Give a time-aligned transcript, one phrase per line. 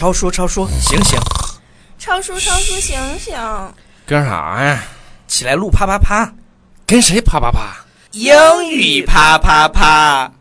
[0.00, 1.20] 超叔，超叔，醒醒！
[1.98, 3.36] 超叔，超叔，醒醒！
[4.06, 4.82] 干啥呀？
[5.28, 6.32] 起来录啪啪啪！
[6.86, 7.76] 跟谁啪啪啪？
[8.12, 8.32] 英
[8.70, 10.32] 语啪啪啪！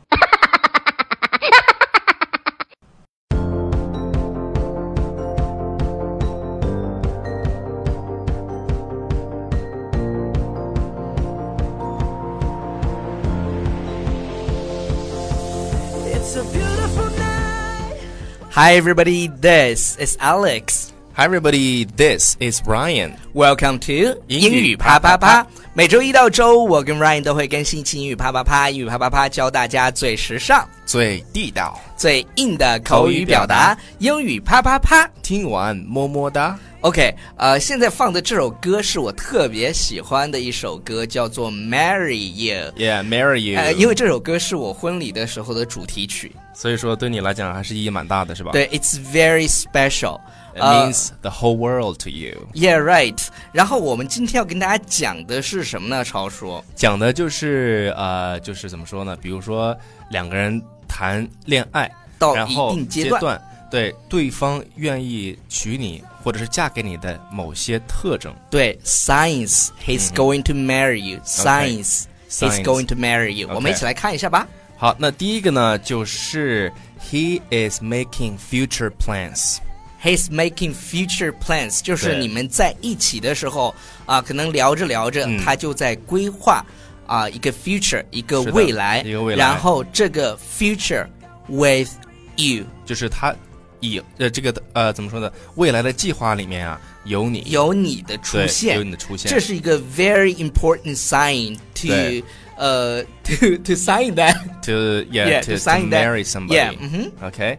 [18.62, 20.92] Hi everybody, this is Alex.
[21.14, 23.16] Hi everybody, this is Ryan.
[23.34, 25.48] Welcome to 英语啪啪啪。
[25.74, 28.70] 每周一到周五，我跟 Ryan 都会更新一期英语啪啪啪。
[28.70, 33.78] 英语啪啪啪教大家最时尚、最地道，最硬的口语表达。
[34.00, 35.10] 英语啪啪啪。
[35.23, 36.60] 听完么么哒。
[36.81, 42.72] OK，呃，现在放的这首歌是我特别喜欢的一首歌，叫做《Marry You》。
[42.75, 43.59] Yeah, marry you.
[43.59, 46.34] 呃，因为这首歌是我婚礼的时候的主题曲。
[46.54, 48.54] 所以说对你来讲还是意义蛮大的，是吧？
[48.54, 50.22] 对，It's very special。
[50.56, 52.48] ，It means the whole world to you。
[52.54, 53.28] Yeah, right。
[53.52, 56.02] 然后我们今天要跟大家讲的是什么呢？
[56.06, 59.17] 超叔，讲的就是呃，就是怎么说呢？
[59.22, 59.78] 比如说
[60.11, 68.34] 两个人谈恋爱，到一然后定阶段，段，对对方愿意娶你或者是嫁给你的某些特征。
[68.50, 71.20] 对，Science，He's going to marry you。
[71.26, 72.03] Science。
[72.30, 73.50] He's going to marry you。
[73.52, 74.48] 我们一起来看一下吧。
[74.78, 76.72] 好，那第一个呢，就是
[77.09, 79.58] He is making future plans。
[80.02, 83.73] He's making future plans，就是你们在一起的时候
[84.06, 86.64] 啊，可能聊着聊着，嗯他就在规划
[87.08, 91.06] 啊一个 future，一个未来，一个未来然后这个 future
[91.48, 91.89] with
[92.38, 93.36] you 就是他
[93.80, 95.32] 以呃这个呃怎么说呢？
[95.56, 102.24] 未来的计划里面啊，有你有你的出现，有你的出现，这是一个 very important sign to 对
[102.58, 106.56] 呃 to to sign that to yeah, Yeah, to, to sign marry somebody。
[106.56, 107.58] yeah 嗯哼 OK，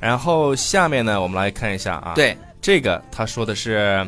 [0.00, 4.06] 然后下面呢，我们来看一下啊，对这个他说的是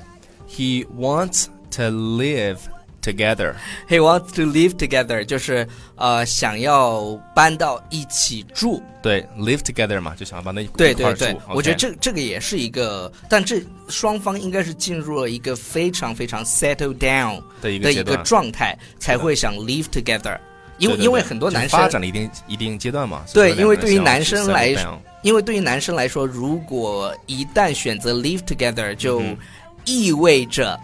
[0.49, 2.59] He wants to live
[3.05, 3.55] together。
[3.89, 5.23] he wants to live together.
[5.25, 11.29] 就是呃想要搬到一起住，对，live together 嘛，就想要搬到一对一块对对。
[11.29, 20.39] 儿住，我觉得这这个也是一个，但这双方应该是进入了一个非常非常 settle down 的一个的一个，状态，才会想 live together。
[20.79, 21.05] 因为对对对。
[21.05, 24.75] 因为很多就是男生发展了一定一定阶段嘛，对，因为对于男生来
[25.23, 29.37] 因为对于男生来说，如果一旦选择 live together，就嗯
[29.85, 30.79] 意味着，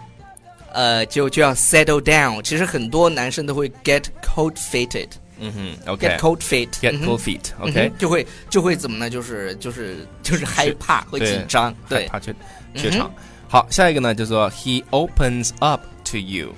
[0.72, 2.42] 呃，就就要 settle down。
[2.42, 9.08] 其实很多男生都会 get cold feet，get 嗯哼，OK， cold feet， get 嗯哼 cold feet，嗯 OK，哼就会就会怎么呢？
[9.10, 12.32] 就是就是就是害怕，会对紧张，对，害怕怯
[12.74, 13.14] 怯嗯哼场。
[13.48, 16.54] 好，下一个呢叫做 He opens up to you。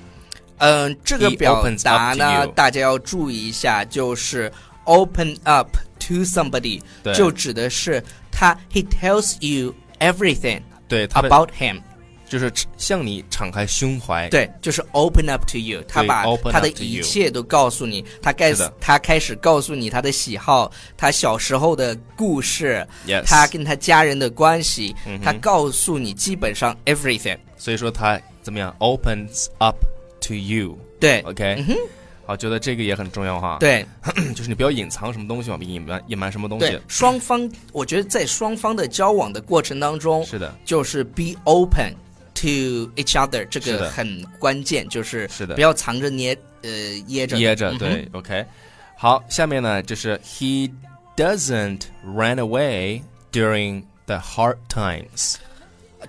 [0.59, 4.51] 嗯，这个 He 表 opens 达 up to 呢 you，大家要注意一下，就是
[4.85, 5.69] open up
[6.01, 8.03] to somebody，对就指的是
[8.33, 11.81] 他 he tells you everything 对，他的 about him。
[12.34, 14.28] 就是向你敞开胸怀。
[14.30, 22.84] 对，就是 open up to you，他把他的一切都告诉你，他开始他开始告诉你他的喜好，他小时候的故事
[23.24, 27.38] 他跟他家人的关系，他告诉你基本上 everything。
[27.56, 29.78] 所以说他怎么样？opens up
[30.20, 30.76] to you。
[31.00, 31.64] 对 OK，、
[32.26, 33.86] 好，觉得这个也很重要哈。，对
[34.34, 41.94] 就是你不要隐藏什么东西嘛，隐瞒隐瞒什么东对西。，双方我觉得在双方的交往的过程当中，是的，就是 be open
[42.44, 46.70] to each other，这是的个很关键，就是是的不要藏着捏呃
[47.08, 47.70] 掖着掖着。
[47.70, 48.46] 嗯哼对、o k
[48.98, 50.70] 好，下面呢就是 he
[51.16, 53.02] doesn't run away
[53.32, 55.36] during the hard times。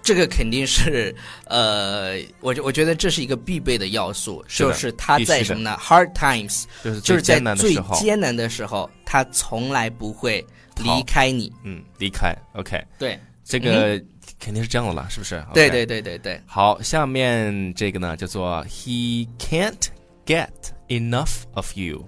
[0.03, 10.45] 这个肯定是，呃，我觉我觉得这是一个必备的要素，是的就是他必须的在什么呢？Hard times，就是就是在最艰难的最时候，艰难的时候，他从来不会
[10.75, 11.51] 逃离开你。
[11.63, 12.35] 嗯，离开。
[12.55, 14.03] OK，对，这个
[14.45, 15.37] 肯定是这样的了，是不是？
[15.37, 19.89] 嗯对对对对对，好，下面这个呢叫做 he can't
[20.27, 20.51] get
[20.89, 22.05] enough of you。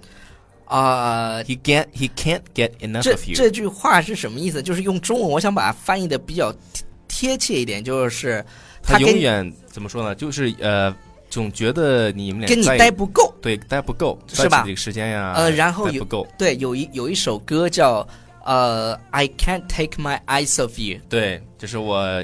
[0.65, 3.35] 啊、He can't he can't get enough 这 of you。
[3.35, 4.61] 这句话是什么意思？
[4.61, 8.45] 就是用中文，我想把它翻译的比较贴贴切一点，就是
[8.83, 10.13] 他跟永远怎么说呢？
[10.13, 10.93] 就是呃，
[11.29, 13.33] 总觉得你们俩跟你待不够。
[13.41, 18.05] 对待不够，是吧这个时间呀，呃然后有不够，对，有一有一首歌叫
[18.46, 21.00] 呃，I can't take my eyes off you。
[21.08, 22.22] 对，就是我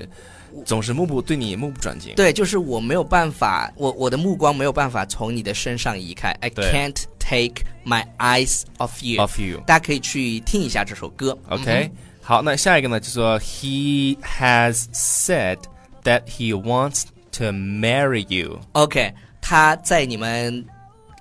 [0.65, 2.15] 总是目不对你目不转睛。
[2.17, 6.31] 对，就是我没有办法，我我的目光没有办法从你的身上移开。
[6.41, 9.21] I 对 can't take my eyes off you。
[9.21, 9.61] of you。
[9.67, 11.39] 大家可以去听一下这首歌。
[11.51, 15.59] OK，、好，那下一个呢，就说 He has said
[16.05, 18.59] that he wants to marry you。
[18.73, 20.65] OK，他在你们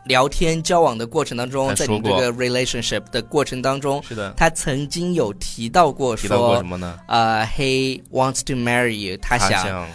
[0.05, 6.99] 聊天交往的过程当中，在你这个 relationship 的过程当中，是的，他曾经有提到过提到过什说，么呢？
[7.07, 9.89] 呃，he wants to marry you，他想想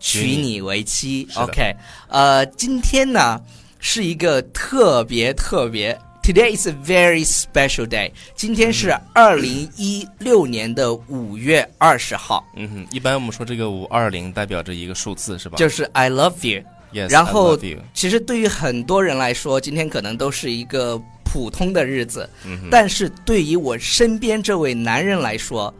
[0.00, 1.28] 娶你为妻。
[1.36, 1.74] OK，
[2.08, 3.40] 呃，今天呢
[3.78, 8.10] 是一个特别特别，Today is a very special day。
[8.34, 15.56] 今天是二零一六年的五月二十号，嗯哼，一般我们说这个五二零代表着一个数字是吧？
[15.56, 16.64] 就是 I love you。
[16.92, 17.58] Yes, 然后
[17.94, 22.28] 其实对于很多人来说，今天可能都是一个普通的日子，
[22.70, 25.72] 但是对于我身边这位男人来说，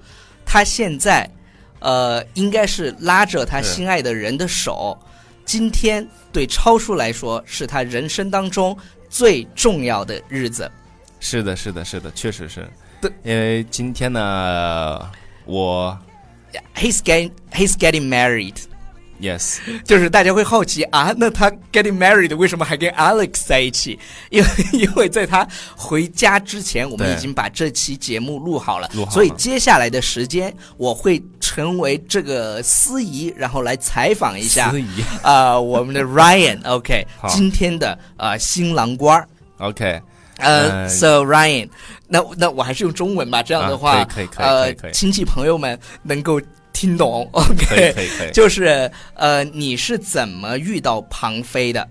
[0.44, 1.28] 他现在，
[1.80, 4.98] 呃，应该是拉着他心爱的人的手。
[5.44, 8.76] 今天对超叔来说，是他人生当中
[9.10, 10.70] 最重要的日子。
[11.20, 12.66] 是的，是的，是的，确实是
[13.00, 13.10] 对。
[13.22, 15.10] 因为今天呢，
[15.44, 15.98] 我
[16.74, 18.56] He's getting he's getting married，
[19.20, 23.98] yes， 就是大家会好奇啊，那他 getting married 为什么还跟 Alex 在一起？
[24.30, 29.10] 因为 因为在他回家之前，我们已经把这期节目录好了，好了。
[29.10, 35.04] 所以接下来的时间我会成为这个司仪，然后来采访一下司仪。
[35.22, 37.28] 啊、 我们的 Ryan，OK，、好。
[37.28, 39.16] 今天的啊、新郎官。
[39.16, 39.28] 儿。
[39.58, 40.00] ，OK，
[40.38, 41.68] 呃、嗯 s o Ryan，
[42.08, 44.92] 那那我还是用中文吧，这样的话，啊可以可以可以可呃以可，以。
[44.92, 46.40] 亲戚朋友们能够
[46.72, 48.30] 听懂，OK，可以可以。
[48.32, 51.88] 就是呃，你是怎么遇到庞飞的？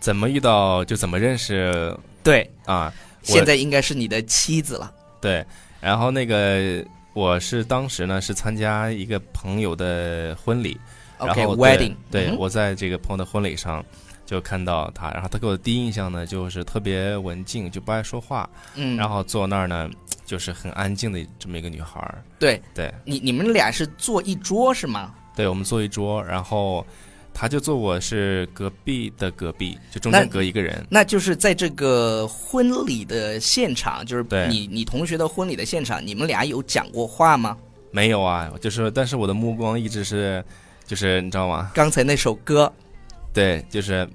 [0.00, 2.92] 怎么遇到就怎么认识对，啊？
[3.22, 4.92] 我现在应该是你的妻子了。
[5.20, 5.44] 对，
[5.80, 6.84] 然后那个
[7.14, 10.78] 我是当时呢是参加一个朋友的婚礼
[11.18, 13.84] OK，wedding，对嗯我在这个朋友的婚礼上
[14.28, 19.88] 就看到他，然后他给我的第一印象呢就是特别文静，就不爱说话，嗯，然后坐那儿呢
[20.26, 22.22] 就是很安静的这么一个女孩儿。
[22.38, 25.14] 对对，你你们俩是坐一桌是吗？
[25.34, 26.86] 对，我们坐一桌，然后
[27.32, 30.86] 他就坐我是隔壁的隔壁，就中间隔一个人。
[30.90, 37.56] 那就是在这个婚礼的现场，就是对你你同学的婚礼的现场，你们俩有讲过话吗？
[37.90, 40.44] 没有啊，就是但是我的目光一直是，
[40.84, 41.70] 就是你知道吗？
[41.74, 42.70] 刚才那首歌
[43.32, 44.08] 对，就是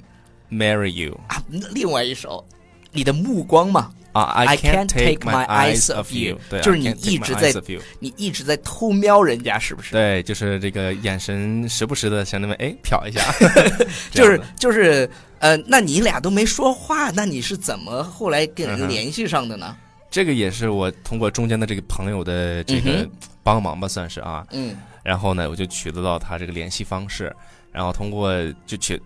[0.51, 1.42] marry you 啊，
[1.74, 2.45] 另外一首，
[2.92, 7.54] 你的目光嘛，啊 I can't take my eyes off off you 对，就是你一直在
[8.00, 9.92] 你一直在偷瞄人家，是不是？
[9.92, 13.21] 对，就是这个眼神时不时的向那边哎瞟一下，
[14.12, 19.75] 就是就是呃，那你俩都没说话，那你是怎么后来跟人联系上的呢？
[20.12, 23.10] 这个也是我通过中间的这个朋友的这嗯个
[23.42, 24.45] 帮忙吧，算是啊。
[24.51, 24.75] 嗯。
[25.01, 27.36] 然后呢，我就取得到他这个联系方式，
[27.74, 28.31] 然后通过
[28.66, 29.02] 就去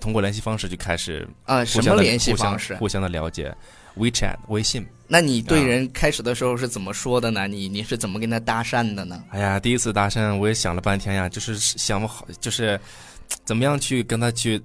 [0.00, 2.74] 通过联系方式就开始啊，什么联系方式？
[2.76, 3.54] 互相的了解
[3.96, 4.86] ，WeChat 微信。
[5.06, 7.48] 那你对啊人开始的时候是怎么说的呢？
[7.48, 9.22] 你你是怎么跟他搭讪的呢？
[9.30, 12.78] 哎呀，第一次搭讪我也想了半天呀，就是想不好，就是
[13.44, 14.60] 怎么样去跟他去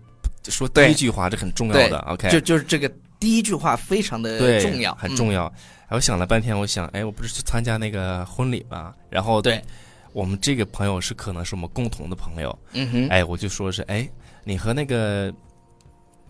[0.48, 2.00] 说第一句话，这很重要的。
[2.00, 2.90] OK，就就是这个
[3.20, 5.46] 第一句话非常的，重要，很重要。
[5.88, 9.64] 哎我想了半天，我想，哎，我不是去参加那个婚礼吗，然后对，
[10.16, 14.10] 我们这个朋友是可能是我们共同的朋友，嗯哼，哎，我就说是，哎，
[14.46, 15.30] 你和那个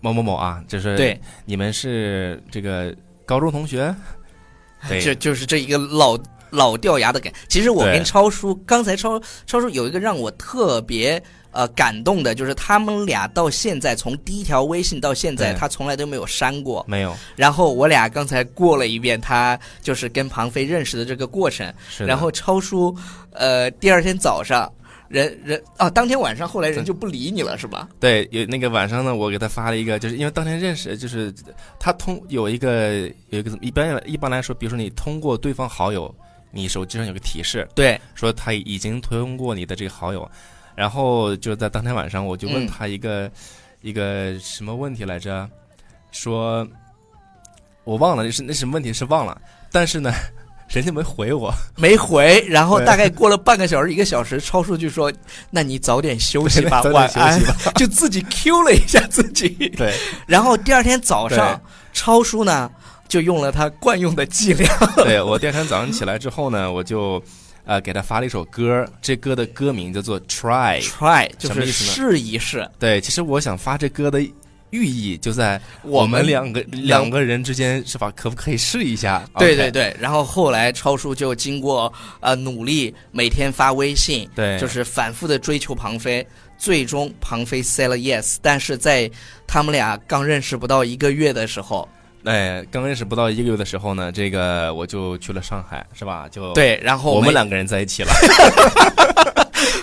[0.02, 2.96] 某某某啊，就是对，你们是这个
[3.28, 3.96] 高中同学，
[4.90, 5.00] 对。
[5.00, 6.18] 就就是这一个老
[6.50, 7.32] 老掉牙的感。
[7.48, 11.22] 其实我跟超叔刚才超超叔有一个让我特别
[11.56, 16.86] 呃感动的，就是他们俩到现在从第一条微信到现在，他从来都没有删过。
[16.88, 22.96] 没有，然后我俩刚才过了一遍他就是跟庞飞认识的这个过程，是然后超叔
[23.32, 24.72] 呃第二天早上。
[25.08, 27.88] 人人啊，当天晚上后来人就不理你了，是吧？
[28.00, 31.32] 对，有那个晚上呢，我给他发了一个，就是因为当天认识，就是
[31.80, 36.14] 他通有一个有一个一般一般来说，比如说你通过对方好友，
[36.50, 40.28] 你手机上有个提示，对，说他已经通过你的这个好友，
[40.76, 42.68] 然后就在当天晚上，我就问嗯。
[42.68, 43.30] 他一个、
[43.82, 45.48] 一个什么问题来着，
[46.12, 46.68] 说
[47.84, 49.40] 我忘了那是那什么问题是忘了，
[49.72, 50.12] 但是呢，
[50.68, 55.14] 人家没回我，没回， 然后大概过了半个小时、一个小时，超叔就说
[55.52, 57.40] ：“那你早点休息吧，晚安。
[57.40, 57.72] 休息吧。
[57.78, 59.50] ”就自己 Q 了一下自己。
[59.78, 59.94] 对，
[60.26, 61.62] 然后第二天早上，
[61.94, 62.70] 超叔呢
[63.08, 64.68] 就用了他惯用的伎俩，
[64.98, 67.22] 对我第二天早上起来之后呢，我就
[67.66, 70.82] 呃给他发了一首歌，这歌的歌名叫做 Try。
[70.82, 72.70] try 就是试一试。
[72.80, 74.22] 对，其实我想发这歌的
[74.72, 78.12] 寓意就在我我们们两个两个人之间是吧？
[78.16, 79.24] 可不可以试一下？
[79.38, 86.26] 对对对，然后后来超叔就经过呃努力，每天发微信，对，就是反复的追求庞飞，
[86.58, 89.10] 最终庞飞 say 了 yes，但是在
[89.48, 91.88] 他们俩刚认识不到一个月的时候，
[92.26, 96.28] 哎，刚认识不到一个月的时候呢，这个我就去了上海，是吧？
[96.30, 97.32] 就对，然后我们。
[97.32, 98.12] 两个人在一起了。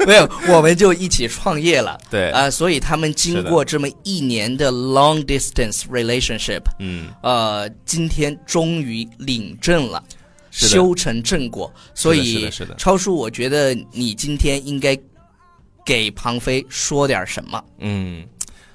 [0.07, 1.99] 没有，我们就一起创业了。
[2.11, 10.03] 对，啊、所以他们经过这么一年的 long distance relationship，嗯，呃，今天终于领证了，
[10.51, 11.73] 修成正果。
[11.95, 14.99] 所是以超叔，我觉得你今天应该
[15.85, 17.63] 给庞飞说点什么。
[17.79, 18.25] 嗯，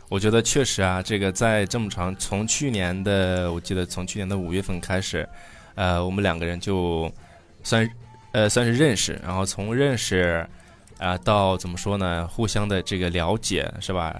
[0.10, 5.28] 我觉得确实啊，这个在这么长，从去年的我记得从去年的五月份开始，
[5.76, 7.12] 呃，我们两个人就
[7.64, 7.90] 算
[8.32, 10.48] 呃算是认识，然后从认识
[10.98, 14.16] 啊、到怎么说呢，互相的这个了解是吧？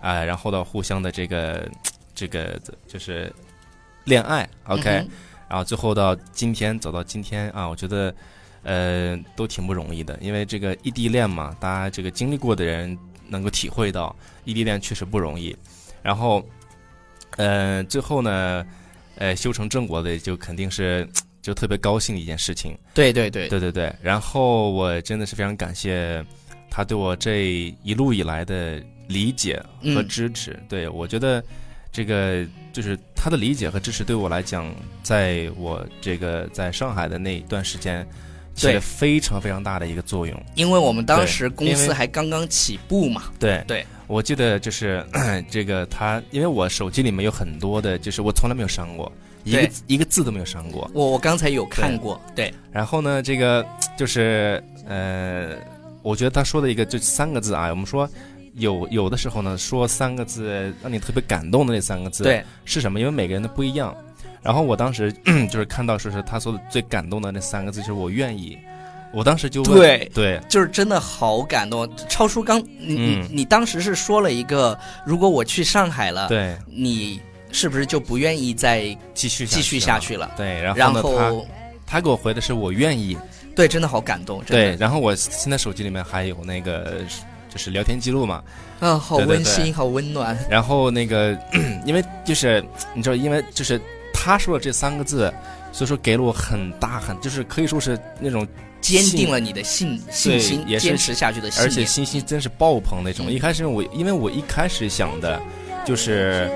[0.00, 1.68] 啊、然后到互相的这个
[2.14, 3.32] 这个就是
[4.04, 5.08] 恋爱，OK，、嗯
[5.48, 8.14] 然后最后到今天走到今天啊，我觉得
[8.62, 12.96] 呃都挺不容易的，因为这个异地恋嘛，大家这个经历过的人
[13.28, 15.56] 能够体会到异地恋确实不容易。
[16.02, 16.44] 然后
[17.36, 18.66] 呃最后呢，
[19.16, 21.08] 呃修成正果的就肯定是
[21.40, 22.76] 就特别高兴的一件事情。
[22.92, 26.24] 对对对，对对对，然后我真的是非常感谢
[26.70, 30.58] 他对我这一路以来的理解和嗯支持。
[30.68, 31.42] 对我觉得
[31.90, 38.06] 这个就是他的理解和支持对我来讲，在我这个在上海的那一段时间，
[38.58, 40.42] 起对了非常非常大的一个作用。
[40.54, 43.24] 因为我们当时公司还刚刚起步嘛。
[43.38, 45.04] 对对，我记得就是
[45.48, 49.10] 这个他，因为我手机里面有很多的，就是我从来没有删过
[49.44, 50.90] 一个一个字都没有删过。
[50.92, 53.64] 我我刚才有看过，对然后呢，这个
[53.96, 55.56] 就是呃，
[56.02, 58.08] 我觉得他说的一个就三个字啊，我们说
[58.54, 62.98] 有有的时候呢，说三个字让你特别感动的那三个字，对，是什么？
[62.98, 63.96] 因为每个人的不一样。
[64.42, 65.12] 然后我当时
[65.50, 68.58] 就是看到说是他说的最感动的那三个字，就是我愿意。
[69.10, 70.40] 我当时就问，对对。
[70.48, 71.88] 就是真的好感动。
[72.08, 73.22] 超叔刚，你、嗯。
[73.22, 77.18] 你你当时是说了一个，如果我去上海了，对，你
[77.50, 80.30] 是不是就不愿意再继续继续下去了？
[80.36, 81.46] 对，然然后
[81.86, 83.16] 他他给我回的是我愿意，
[83.56, 86.98] 对，真的好感动，真对，然后我现在手机里面还有那个
[87.48, 88.42] 就是聊天记录嘛，
[88.78, 89.36] 啊，好对对。
[89.36, 91.34] 温馨，好温暖，然后那个，
[91.86, 93.80] 因为就是你知道，因为就是
[94.20, 95.32] 他说的这三个字，
[95.72, 98.46] 所以说给了我很大很，就是可以说是那种
[98.80, 101.84] 坚定了你的信信心，也是坚持下去的信而且。
[101.84, 103.26] 信心真是爆棚那种。
[103.26, 105.40] 嗯一开始我因为我一开始想的
[105.84, 106.50] 就是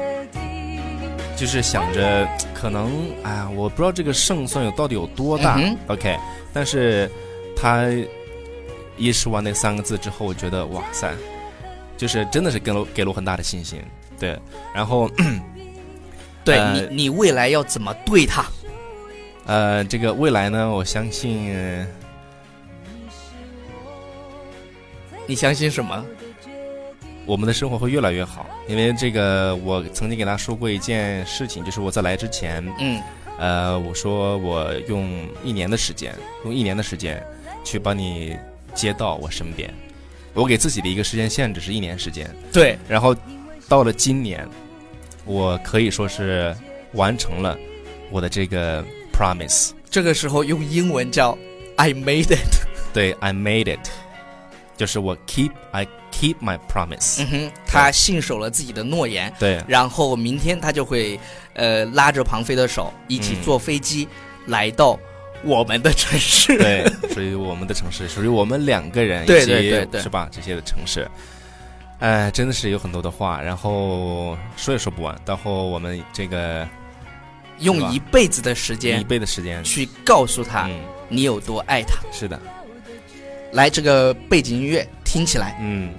[1.36, 2.90] 就是想着可能
[3.22, 6.18] 哎呀，我不知道这个胜算有到底有多大、嗯 OK，
[6.52, 7.08] 但是
[7.56, 7.86] 他
[8.96, 11.12] 一说完那三个字之后，我觉得哇塞，
[11.96, 13.80] 就是真的是给了给了我很大的信心。
[14.18, 14.38] 对，
[14.74, 15.10] 然后
[16.44, 18.44] 对呃你，你未来要怎么对他？
[19.46, 21.54] 呃，这个未来呢，我相信。
[21.54, 21.86] 呃
[25.24, 26.04] 你相信什么？
[27.24, 33.00] 我们的生活会越来越好，因为这个，我曾经给他说过一件事情，就是我在来之前，嗯，
[33.38, 35.08] 呃，我说我用
[35.44, 36.12] 一年的时间，
[36.44, 37.24] 用一年的时间
[37.62, 38.36] 去把你
[38.74, 39.72] 接到我身边，
[40.34, 43.16] 我给自己的一个时间限制是一年时间，对，然后
[43.68, 44.46] 到了今年，
[45.24, 46.54] 我可以说是
[46.92, 47.56] 完成了
[48.10, 51.36] 我的这个 promise，这个时候用英文叫
[51.76, 52.66] I made it。
[52.92, 53.88] 对，I made it，
[54.76, 61.18] 就是我 keep I keep my promise，、嗯哼，他信守了自己的诺言，对，然后明天他就会，
[61.54, 64.06] 呃，拉着庞飞的手，一起嗯坐飞机、
[64.46, 64.98] 来到
[65.42, 66.58] 我们的城市。
[66.58, 70.02] 对，属于我们的城市，属于我们两个人， 对以及对对对。
[70.02, 70.28] 是吧？
[70.30, 71.08] 这些的城市，
[72.02, 75.16] 哎，真的是有很多的话，然后说也说不完。
[75.24, 76.68] 到后我们这个
[77.60, 81.94] 用一辈子的时间一辈子的时间，去告诉他嗯，你有多爱他。
[82.10, 82.40] 是的，
[83.52, 85.94] 来，这个背景音乐听起来，嗯，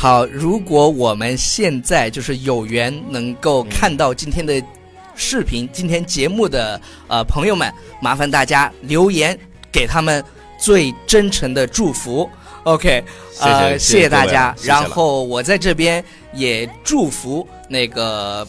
[0.00, 4.62] 好，如果我们现在就是有缘能够看到今天的
[5.16, 7.68] 视频、今天节目的呃朋友们，
[8.00, 9.36] 麻烦大家留言
[9.72, 10.24] 给他们
[10.56, 12.30] 最真诚的祝福。
[12.62, 13.02] OK，
[13.40, 14.54] 呃，谢谢大家。
[14.62, 16.02] 然后我在这边
[16.32, 18.46] 也祝福那个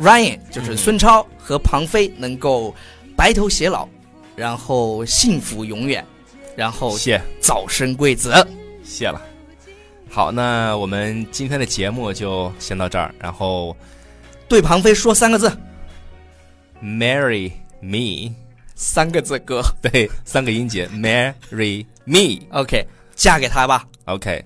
[0.00, 2.74] Ryan，就是嗯孙超和庞飞能够
[3.14, 3.86] 白头偕老，
[4.34, 6.04] 然后幸福永远，
[6.56, 8.34] 然后谢早生贵子。
[8.82, 9.22] 谢了。
[10.12, 13.76] 好，那我们今天的节目就先到这儿，然后
[14.48, 15.56] 对庞飞说三个字
[16.82, 18.34] ，marry me，
[18.74, 19.62] 三个字哥。
[19.80, 23.86] 对，三个音节，marry me，OK，、OK，嫁给他吧。
[24.06, 24.44] OK